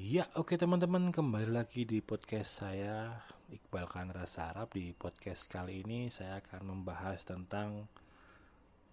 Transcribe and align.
Ya, 0.00 0.24
oke 0.32 0.56
teman-teman, 0.56 1.12
kembali 1.12 1.52
lagi 1.52 1.84
di 1.84 2.00
podcast 2.00 2.64
saya 2.64 3.20
Iqbal 3.52 3.84
Khan 3.84 4.08
Rasa 4.08 4.48
Arab. 4.48 4.72
Di 4.72 4.96
podcast 4.96 5.44
kali 5.44 5.84
ini 5.84 6.08
saya 6.08 6.40
akan 6.40 6.72
membahas 6.72 7.20
tentang 7.28 7.84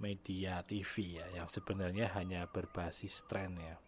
media 0.03 0.59
TV 0.67 1.23
ya, 1.23 1.31
yang 1.31 1.47
sebenarnya 1.47 2.11
hanya 2.11 2.51
berbasis 2.51 3.23
tren 3.23 3.55
ya. 3.55 3.79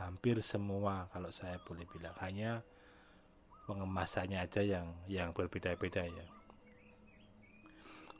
Hampir 0.00 0.40
semua 0.40 1.12
kalau 1.12 1.28
saya 1.28 1.60
boleh 1.60 1.84
bilang 1.84 2.16
hanya 2.24 2.64
pengemasannya 3.68 4.40
aja 4.40 4.64
yang 4.64 4.96
yang 5.04 5.36
berbeda-beda 5.36 6.08
ya. 6.08 6.26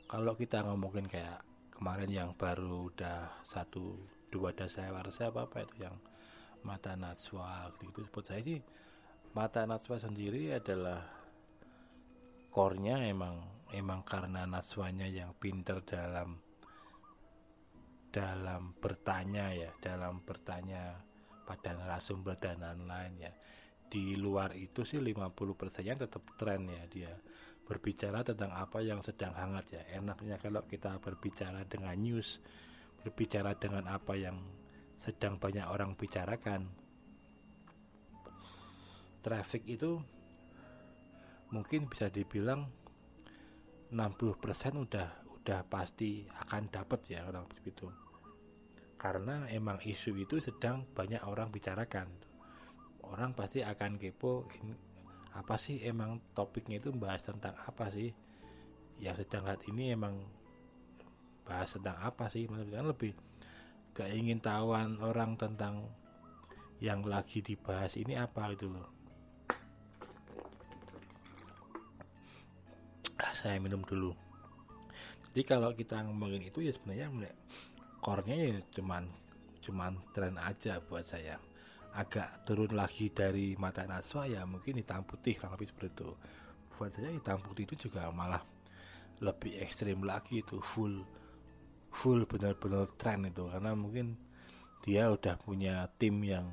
Kalau 0.05 0.37
kita 0.37 0.61
ngomongin 0.69 1.09
kayak 1.09 1.41
kemarin 1.73 2.13
yang 2.13 2.37
baru 2.37 2.93
udah 2.93 3.41
satu 3.41 3.97
dua 4.29 4.53
dasar 4.53 4.93
warsa 4.93 5.33
apa 5.33 5.49
apa 5.49 5.65
itu 5.65 5.89
yang 5.89 5.97
mata 6.63 6.95
natswa 6.95 7.71
gitu 7.79 8.05
buat 8.11 8.25
saya 8.25 8.41
sih 8.43 8.59
mata 9.33 9.63
natswa 9.63 10.01
sendiri 10.01 10.55
adalah 10.57 11.05
core-nya 12.49 13.05
emang 13.05 13.45
emang 13.69 14.01
karena 14.01 14.49
natswanya 14.49 15.05
yang 15.05 15.37
pinter 15.37 15.85
dalam 15.85 16.41
dalam 18.09 18.73
bertanya 18.81 19.53
ya 19.53 19.69
dalam 19.77 20.25
bertanya 20.25 20.97
pada 21.45 21.73
narasumber 21.73 22.37
dan 22.37 22.61
lain-lain 22.61 23.13
ya. 23.17 23.33
Di 23.89 24.13
luar 24.17 24.53
itu 24.53 24.85
sih 24.85 25.01
50 25.01 25.33
persennya 25.57 26.05
tetap 26.05 26.21
tren 26.37 26.69
ya 26.69 26.85
dia 26.85 27.13
berbicara 27.65 28.21
tentang 28.21 28.53
apa 28.53 28.81
yang 28.81 29.01
sedang 29.01 29.33
hangat 29.33 29.65
ya. 29.73 29.81
Enaknya 29.97 30.37
kalau 30.41 30.65
kita 30.65 30.97
berbicara 31.01 31.65
dengan 31.65 31.97
news 31.97 32.41
berbicara 33.01 33.57
dengan 33.57 33.89
apa 33.89 34.13
yang 34.17 34.37
sedang 34.99 35.39
banyak 35.39 35.63
orang 35.63 35.95
bicarakan. 35.95 36.67
Traffic 39.23 39.63
itu 39.63 40.03
mungkin 41.55 41.87
bisa 41.87 42.11
dibilang 42.11 42.67
60% 43.95 43.95
udah 44.75 45.09
udah 45.39 45.65
pasti 45.71 46.27
akan 46.27 46.67
dapat 46.67 46.99
ya 47.15 47.23
orang 47.23 47.47
itu. 47.63 47.87
Karena 48.99 49.47
emang 49.47 49.79
isu 49.79 50.19
itu 50.19 50.43
sedang 50.43 50.83
banyak 50.91 51.23
orang 51.23 51.47
bicarakan. 51.47 52.11
Orang 53.07 53.31
pasti 53.31 53.63
akan 53.63 53.95
kepo 53.95 54.45
apa 55.31 55.55
sih 55.55 55.79
emang 55.87 56.19
topiknya 56.35 56.83
itu 56.83 56.91
bahas 56.91 57.23
tentang 57.23 57.55
apa 57.55 57.87
sih? 57.87 58.11
Yang 58.99 59.23
sedang 59.23 59.47
saat 59.47 59.63
ini 59.71 59.95
emang 59.95 60.27
bahas 61.47 61.71
tentang 61.71 61.95
apa 62.03 62.27
sih? 62.27 62.51
Maksudnya 62.51 62.83
lebih 62.83 63.15
keingintahuan 63.93 65.01
orang 65.01 65.35
tentang 65.35 65.89
yang 66.79 67.03
lagi 67.03 67.43
dibahas 67.43 67.99
ini 67.99 68.15
apa 68.15 68.55
gitu 68.55 68.71
loh. 68.71 68.87
Ah, 73.19 73.35
saya 73.35 73.59
minum 73.59 73.83
dulu. 73.83 74.15
Jadi 75.29 75.41
kalau 75.43 75.75
kita 75.75 75.99
ngomongin 76.07 76.47
itu 76.47 76.63
ya 76.63 76.71
sebenarnya 76.71 77.35
core-nya 77.99 78.35
ya 78.39 78.57
cuman 78.79 79.11
cuman 79.59 79.99
tren 80.15 80.39
aja 80.39 80.79
buat 80.79 81.03
saya. 81.03 81.35
Agak 81.91 82.47
turun 82.47 82.71
lagi 82.71 83.11
dari 83.11 83.59
mata 83.59 83.83
naswa 83.83 84.23
ya 84.23 84.47
mungkin 84.47 84.79
hitam 84.79 85.03
putih 85.03 85.35
kurang 85.35 85.59
lebih 85.59 85.67
seperti 85.67 85.91
itu. 85.99 86.09
Buat 86.79 86.95
saya 86.95 87.11
hitam 87.11 87.43
putih 87.43 87.67
itu 87.67 87.91
juga 87.91 88.07
malah 88.15 88.41
lebih 89.19 89.59
ekstrim 89.59 89.99
lagi 90.07 90.39
itu 90.39 90.63
full 90.63 91.03
full 91.99 92.23
benar-benar 92.23 92.87
tren 92.95 93.27
itu. 93.27 93.43
Karena 93.51 93.75
mungkin 93.75 94.15
dia 94.79 95.11
udah 95.11 95.35
punya 95.35 95.91
tim 95.99 96.23
yang 96.23 96.47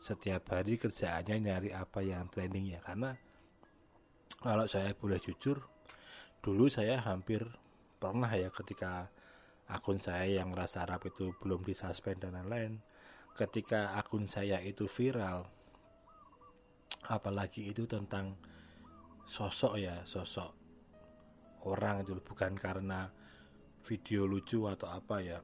setiap 0.00 0.50
hari 0.50 0.80
kerjaannya 0.80 1.36
nyari 1.44 1.70
apa 1.76 2.00
yang 2.00 2.26
trending 2.32 2.72
ya 2.72 2.80
karena 2.80 3.12
kalau 4.40 4.64
saya 4.64 4.96
boleh 4.96 5.20
jujur 5.20 5.60
dulu 6.40 6.72
saya 6.72 7.04
hampir 7.04 7.44
pernah 8.00 8.32
ya 8.32 8.48
ketika 8.48 9.12
akun 9.68 10.00
saya 10.00 10.40
yang 10.40 10.56
rasa 10.56 10.88
Arab 10.88 11.04
itu 11.04 11.36
belum 11.36 11.60
disuspend 11.68 12.24
dan 12.24 12.32
lain-lain 12.32 12.80
ketika 13.36 13.92
akun 14.00 14.24
saya 14.24 14.56
itu 14.64 14.88
viral 14.88 15.44
apalagi 17.12 17.68
itu 17.68 17.84
tentang 17.84 18.40
sosok 19.28 19.76
ya 19.76 20.00
sosok 20.08 20.48
orang 21.68 22.08
itu 22.08 22.16
bukan 22.24 22.56
karena 22.56 23.12
video 23.84 24.28
lucu 24.28 24.68
atau 24.68 24.88
apa 24.88 25.16
ya 25.20 25.38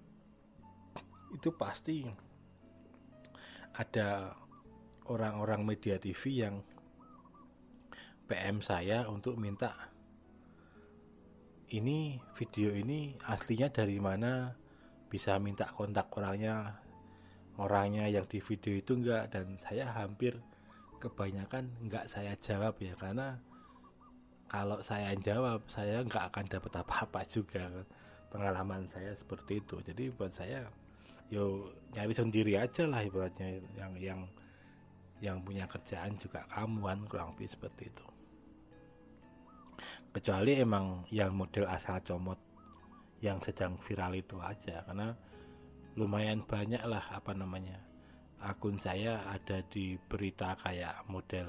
itu 1.34 1.50
pasti 1.52 2.06
ada 3.76 4.32
orang-orang 5.06 5.76
media 5.76 6.00
TV 6.00 6.46
yang 6.46 6.64
PM 8.26 8.58
saya 8.64 9.06
untuk 9.06 9.38
minta 9.38 9.74
ini 11.74 12.22
video 12.38 12.70
ini 12.70 13.18
aslinya 13.26 13.70
dari 13.74 13.98
mana? 13.98 14.54
Bisa 15.10 15.38
minta 15.42 15.66
kontak 15.70 16.10
orangnya 16.14 16.78
orangnya 17.58 18.06
yang 18.06 18.26
di 18.30 18.38
video 18.38 18.74
itu 18.78 18.94
enggak? 18.94 19.34
Dan 19.34 19.58
saya 19.58 19.90
hampir 19.90 20.38
kebanyakan 21.02 21.70
enggak 21.82 22.06
saya 22.06 22.38
jawab 22.38 22.78
ya 22.78 22.94
karena 22.94 23.38
kalau 24.46 24.78
saya 24.86 25.10
jawab 25.18 25.66
saya 25.66 26.06
enggak 26.06 26.30
akan 26.30 26.46
dapat 26.46 26.72
apa-apa 26.82 27.20
juga 27.26 27.66
pengalaman 28.32 28.88
saya 28.90 29.12
seperti 29.14 29.62
itu. 29.62 29.80
Jadi 29.82 30.10
buat 30.12 30.32
saya 30.32 30.66
yo 31.26 31.66
nyari 31.94 32.14
sendiri 32.14 32.54
aja 32.58 32.86
lah 32.86 33.02
ibaratnya. 33.02 33.60
Yang 33.78 33.92
yang 34.00 34.20
yang 35.20 35.36
punya 35.40 35.64
kerjaan 35.64 36.14
juga 36.20 36.44
kamuan 36.52 37.04
kurang 37.08 37.34
lebih 37.34 37.48
seperti 37.48 37.88
itu. 37.88 38.06
Kecuali 40.12 40.56
emang 40.56 41.04
yang 41.12 41.36
model 41.36 41.68
asal 41.68 42.00
comot 42.00 42.40
yang 43.20 43.40
sedang 43.44 43.76
viral 43.80 44.16
itu 44.16 44.36
aja. 44.40 44.84
Karena 44.84 45.12
lumayan 45.96 46.44
banyak 46.44 46.84
lah 46.84 47.04
apa 47.08 47.32
namanya 47.32 47.80
akun 48.44 48.76
saya 48.76 49.24
ada 49.32 49.64
di 49.72 49.96
berita 49.96 50.52
kayak 50.60 51.08
model 51.08 51.48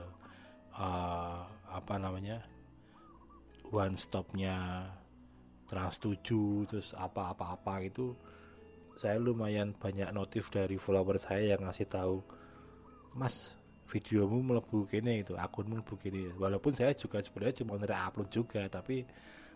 uh, 0.80 1.44
apa 1.68 1.96
namanya 2.00 2.40
one 3.68 4.00
stopnya 4.00 4.88
trans 5.68 6.00
7 6.00 6.68
terus 6.68 6.96
apa-apa-apa 6.96 7.84
itu 7.84 8.16
saya 8.98 9.22
lumayan 9.22 9.78
banyak 9.78 10.10
notif 10.10 10.50
dari 10.50 10.80
follower 10.82 11.22
saya 11.22 11.54
yang 11.54 11.68
ngasih 11.68 11.86
tahu 11.86 12.24
mas 13.14 13.54
videomu 13.88 14.42
melebu 14.42 14.90
kene 14.90 15.22
itu 15.22 15.38
akunmu 15.38 15.80
melebu 15.80 15.96
kene 16.00 16.34
walaupun 16.36 16.74
saya 16.74 16.98
juga 16.98 17.22
sebenarnya 17.22 17.64
cuma 17.64 17.78
dari 17.78 17.94
upload 17.94 18.30
juga 18.34 18.66
tapi 18.68 19.06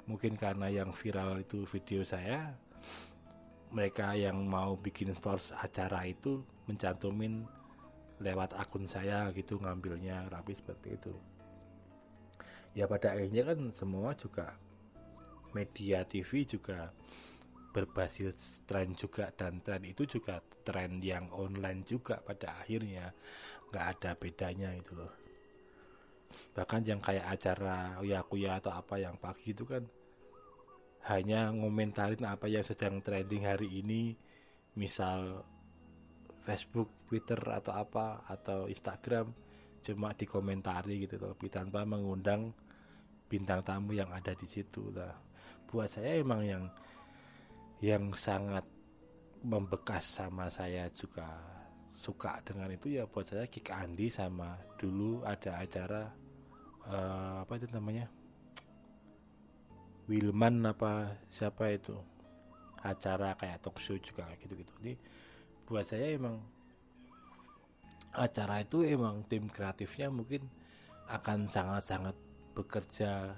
mungkin 0.05 0.37
karena 0.37 0.69
yang 0.69 0.93
viral 0.93 1.41
itu 1.41 1.65
video 1.65 2.05
saya 2.05 2.53
mereka 3.71 4.11
yang 4.13 4.35
mau 4.43 4.75
bikin 4.75 5.15
source 5.15 5.55
acara 5.55 6.03
itu 6.03 6.43
mencantumin 6.67 7.47
lewat 8.21 8.53
akun 8.59 8.85
saya 8.85 9.31
gitu 9.33 9.57
ngambilnya 9.57 10.29
rapi 10.29 10.53
seperti 10.53 10.99
itu. 10.99 11.15
Ya 12.77 12.85
pada 12.85 13.15
akhirnya 13.15 13.47
kan 13.47 13.59
semua 13.71 14.13
juga 14.15 14.55
media 15.53 16.03
TV 16.07 16.47
juga 16.47 16.91
berbasis 17.71 18.67
tren 18.67 18.91
juga 18.91 19.31
dan 19.31 19.63
tren 19.63 19.87
itu 19.87 20.03
juga 20.03 20.43
tren 20.67 20.99
yang 20.99 21.31
online 21.31 21.87
juga 21.87 22.19
pada 22.19 22.59
akhirnya. 22.59 23.15
Nggak 23.71 23.85
ada 23.97 24.11
bedanya 24.19 24.69
itu 24.75 24.91
loh. 24.95 25.13
Bahkan 26.55 26.81
yang 26.87 26.99
kayak 26.99 27.27
acara 27.27 27.99
uya-kuya 28.03 28.59
atau 28.59 28.71
apa 28.75 28.99
yang 28.99 29.15
pagi 29.19 29.55
itu 29.55 29.63
kan 29.63 29.83
hanya 31.07 31.49
ngomentarin 31.49 32.23
apa 32.27 32.45
yang 32.45 32.61
sedang 32.61 33.01
trending 33.01 33.47
hari 33.47 33.67
ini 33.81 34.13
misal 34.77 35.41
Facebook, 36.45 36.89
Twitter 37.09 37.39
atau 37.39 37.73
apa 37.73 38.21
atau 38.29 38.69
Instagram 38.69 39.33
cuma 39.81 40.13
dikomentari 40.13 41.09
gitu 41.09 41.17
loh 41.17 41.33
tanpa 41.49 41.81
mengundang 41.89 42.53
bintang 43.25 43.65
tamu 43.65 43.97
yang 43.97 44.13
ada 44.13 44.37
di 44.37 44.45
situ 44.45 44.93
lah 44.93 45.30
buat 45.69 45.89
saya 45.91 46.17
emang 46.19 46.41
yang 46.45 46.63
yang 47.81 48.13
sangat 48.13 48.65
membekas 49.41 50.05
sama 50.21 50.47
saya 50.53 50.85
juga 50.93 51.25
suka 51.91 52.39
dengan 52.45 52.71
itu 52.71 52.93
ya 52.93 53.09
buat 53.09 53.27
saya 53.27 53.49
Kik 53.49 53.73
Andi 53.73 54.07
sama 54.07 54.55
dulu 54.79 55.25
ada 55.27 55.59
acara 55.59 56.07
uh, 56.87 57.43
apa 57.43 57.53
itu 57.57 57.67
namanya? 57.73 58.07
Wilman 60.07 60.65
apa 60.65 61.17
siapa 61.27 61.73
itu? 61.73 61.97
Acara 62.81 63.37
kayak 63.37 63.61
talk 63.61 63.77
show 63.77 63.97
juga 63.97 64.25
gitu-gitu. 64.41 64.71
Jadi 64.81 64.93
buat 65.69 65.85
saya 65.85 66.17
emang 66.17 66.41
acara 68.11 68.65
itu 68.65 68.83
emang 68.83 69.23
tim 69.29 69.47
kreatifnya 69.47 70.11
mungkin 70.11 70.43
akan 71.07 71.47
sangat-sangat 71.47 72.15
bekerja 72.51 73.35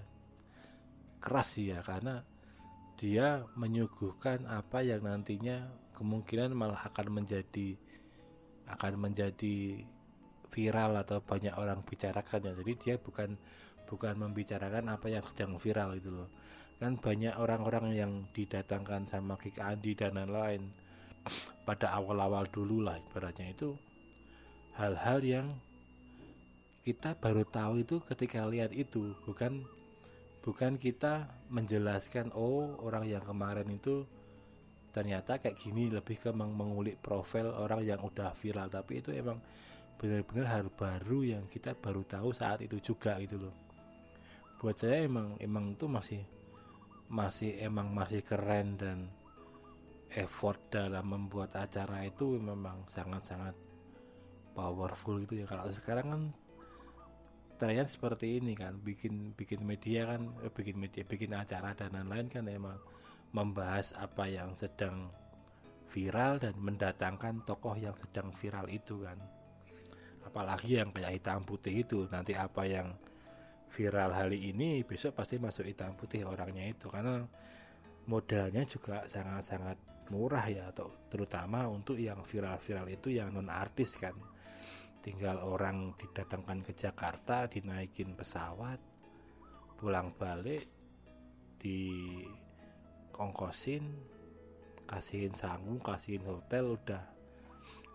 keras 1.23 1.55
sih 1.55 1.71
ya 1.71 1.79
karena 1.79 2.19
dia 2.99 3.47
menyuguhkan 3.55 4.43
apa 4.51 4.83
yang 4.83 5.07
nantinya 5.07 5.71
kemungkinan 5.95 6.51
malah 6.51 6.83
akan 6.91 7.23
menjadi 7.23 7.79
akan 8.67 8.93
menjadi 8.99 9.87
viral 10.51 10.99
atau 11.01 11.23
banyak 11.23 11.55
orang 11.55 11.81
bicarakan 11.81 12.51
ya. 12.51 12.53
Jadi 12.53 12.73
dia 12.77 12.95
bukan 12.99 13.33
bukan 13.87 14.13
membicarakan 14.19 14.91
apa 14.91 15.07
yang 15.09 15.23
sedang 15.25 15.57
viral 15.57 15.95
itu 15.97 16.11
loh. 16.13 16.29
Kan 16.77 16.99
banyak 16.99 17.39
orang-orang 17.39 17.95
yang 17.95 18.11
didatangkan 18.35 19.07
sama 19.07 19.39
Kik 19.39 19.63
Andi 19.63 19.95
dan 19.95 20.19
lain-lain. 20.19 20.69
Pada 21.63 21.95
awal-awal 21.95 22.51
dulu 22.51 22.83
lah 22.83 22.99
ibaratnya 22.99 23.55
itu 23.55 23.79
hal-hal 24.75 25.23
yang 25.23 25.47
kita 26.83 27.15
baru 27.15 27.47
tahu 27.47 27.87
itu 27.87 28.03
ketika 28.03 28.43
lihat 28.43 28.75
itu 28.75 29.15
bukan 29.23 29.63
bukan 30.43 30.75
kita 30.75 31.31
menjelaskan 31.47 32.35
oh 32.35 32.75
orang 32.83 33.07
yang 33.07 33.23
kemarin 33.23 33.65
itu 33.71 34.03
ternyata 34.93 35.39
kayak 35.39 35.57
gini 35.57 35.89
lebih 35.89 36.19
ke 36.19 36.29
mengulik 36.35 36.99
profil 36.99 37.49
orang 37.49 37.81
yang 37.81 38.03
udah 38.03 38.35
viral. 38.35 38.67
Tapi 38.67 38.99
itu 38.99 39.09
emang 39.15 39.39
benar-benar 39.95 40.45
hal 40.51 40.67
baru 40.69 41.23
yang 41.23 41.43
kita 41.47 41.73
baru 41.79 42.03
tahu 42.03 42.35
saat 42.35 42.59
itu 42.61 42.77
juga 42.83 43.15
gitu 43.23 43.39
loh. 43.39 43.55
Buat 44.59 44.83
saya 44.83 45.07
emang 45.07 45.39
emang 45.39 45.73
itu 45.73 45.87
masih 45.87 46.21
masih 47.07 47.57
emang 47.63 47.89
masih 47.95 48.21
keren 48.21 48.75
dan 48.75 49.07
effort 50.13 50.59
dalam 50.69 51.09
membuat 51.09 51.57
acara 51.57 52.05
itu 52.05 52.37
memang 52.37 52.85
sangat-sangat 52.85 53.55
powerful 54.53 55.17
gitu 55.25 55.41
ya. 55.41 55.45
Kalau 55.49 55.71
sekarang 55.71 56.07
kan 56.11 56.23
trennya 57.63 57.87
seperti 57.87 58.43
ini 58.43 58.59
kan 58.59 58.75
bikin 58.83 59.31
bikin 59.39 59.63
media 59.63 60.11
kan 60.11 60.27
eh, 60.43 60.51
bikin 60.51 60.75
media 60.75 61.07
bikin 61.07 61.31
acara 61.31 61.71
dan 61.71 61.95
lain-lain 61.95 62.27
kan 62.27 62.43
emang 62.51 62.75
membahas 63.31 63.95
apa 63.95 64.27
yang 64.27 64.51
sedang 64.51 65.07
viral 65.87 66.43
dan 66.43 66.59
mendatangkan 66.59 67.47
tokoh 67.47 67.79
yang 67.79 67.95
sedang 67.95 68.35
viral 68.35 68.67
itu 68.67 68.99
kan. 68.99 69.15
Apalagi 70.27 70.75
yang 70.83 70.91
kayak 70.91 71.23
hitam 71.23 71.47
putih 71.47 71.87
itu 71.87 72.03
nanti 72.11 72.35
apa 72.35 72.67
yang 72.67 72.91
viral 73.71 74.11
hari 74.11 74.51
ini 74.51 74.83
besok 74.83 75.15
pasti 75.23 75.39
masuk 75.39 75.63
hitam 75.63 75.95
putih 75.95 76.27
orangnya 76.27 76.67
itu. 76.67 76.91
Karena 76.91 77.23
modalnya 78.11 78.67
juga 78.67 79.07
sangat-sangat 79.07 79.79
murah 80.11 80.43
ya 80.51 80.67
atau 80.67 80.91
terutama 81.07 81.63
untuk 81.71 81.95
yang 81.95 82.19
viral-viral 82.27 82.91
itu 82.91 83.15
yang 83.15 83.31
non 83.31 83.47
artis 83.47 83.95
kan 83.95 84.11
tinggal 85.03 85.43
orang 85.43 85.91
didatangkan 85.99 86.63
ke 86.63 86.71
Jakarta 86.71 87.45
dinaikin 87.51 88.15
pesawat 88.15 88.79
pulang 89.75 90.15
balik 90.15 90.63
di 91.59 92.23
kongkosin 93.11 93.83
kasihin 94.87 95.35
sanggung 95.35 95.83
kasihin 95.83 96.23
hotel 96.23 96.79
udah. 96.79 97.03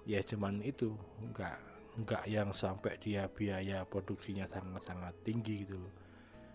Ya 0.04 0.20
cuman 0.20 0.60
itu 0.60 0.92
enggak 1.20 1.56
enggak 1.96 2.24
yang 2.28 2.52
sampai 2.52 3.00
dia 3.00 3.24
biaya 3.28 3.88
produksinya 3.88 4.44
sangat-sangat 4.44 5.16
tinggi 5.24 5.64
gitu 5.64 5.80
loh. 5.80 5.94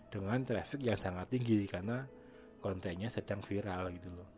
Dengan 0.06 0.46
traffic 0.46 0.86
yang 0.86 0.98
sangat 0.98 1.34
tinggi 1.34 1.66
karena 1.66 2.06
kontennya 2.62 3.10
sedang 3.10 3.42
viral 3.42 3.90
gitu 3.90 4.10
loh. 4.14 4.30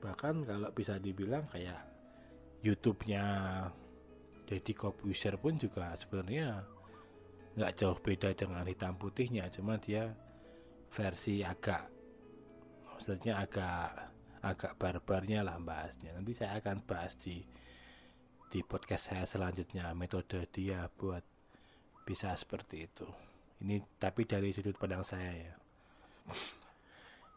Bahkan 0.00 0.46
kalau 0.46 0.70
bisa 0.70 0.96
dibilang 0.96 1.44
kayak 1.50 1.78
YouTube-nya 2.60 3.24
Deddy 4.44 4.72
Corbuzier 4.76 5.38
pun 5.40 5.56
juga 5.56 5.94
sebenarnya 5.96 6.64
nggak 7.56 7.72
jauh 7.76 7.98
beda 7.98 8.30
dengan 8.36 8.62
hitam 8.66 8.94
putihnya 8.94 9.50
cuma 9.50 9.78
dia 9.78 10.14
versi 10.90 11.42
agak 11.42 11.86
maksudnya 13.00 13.40
agak 13.40 14.10
agak 14.40 14.76
barbarnya 14.80 15.44
lah 15.44 15.60
bahasnya. 15.60 16.16
Nanti 16.16 16.32
saya 16.36 16.60
akan 16.60 16.84
bahas 16.84 17.16
di 17.16 17.44
di 18.50 18.60
podcast 18.66 19.14
saya 19.14 19.24
selanjutnya 19.28 19.92
metode 19.94 20.48
dia 20.50 20.88
buat 20.96 21.22
bisa 22.04 22.32
seperti 22.34 22.88
itu. 22.88 23.06
Ini 23.60 23.80
tapi 24.00 24.24
dari 24.24 24.50
sudut 24.50 24.76
pandang 24.80 25.04
saya 25.04 25.32
ya. 25.32 25.54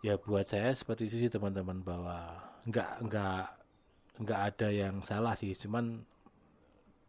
Ya 0.03 0.19
buat 0.19 0.43
saya 0.43 0.75
seperti 0.75 1.07
itu 1.07 1.15
sih 1.27 1.31
teman-teman 1.31 1.79
bahwa 1.79 2.43
nggak 2.67 3.07
nggak 3.07 3.45
nggak 4.19 4.41
ada 4.53 4.67
yang 4.69 5.01
salah 5.01 5.33
sih. 5.33 5.55
Cuman 5.57 6.01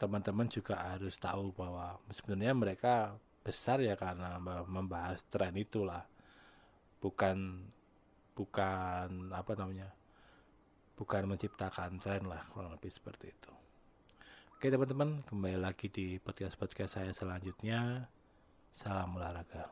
teman-teman 0.00 0.48
juga 0.48 0.80
harus 0.80 1.16
tahu 1.20 1.52
bahwa 1.52 2.00
sebenarnya 2.12 2.54
mereka 2.56 3.16
besar 3.44 3.80
ya 3.84 3.96
karena 3.98 4.40
membahas 4.68 5.24
tren 5.28 5.56
itulah. 5.56 6.04
Bukan 7.02 7.68
bukan 8.34 9.30
apa 9.30 9.52
namanya 9.54 9.92
bukan 10.98 11.30
menciptakan 11.30 12.02
tren 12.02 12.26
lah 12.26 12.42
kurang 12.50 12.72
lebih 12.74 12.90
seperti 12.90 13.30
itu. 13.30 13.52
Oke 14.54 14.72
teman-teman 14.72 15.20
kembali 15.28 15.58
lagi 15.60 15.92
di 15.92 16.16
podcast 16.16 16.56
podcast 16.56 16.96
saya 16.98 17.12
selanjutnya. 17.12 18.08
Salam 18.74 19.14
olahraga 19.14 19.70